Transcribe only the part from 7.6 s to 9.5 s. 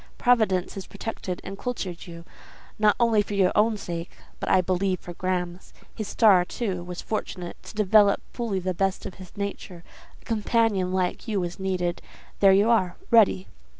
to develop fully the best of his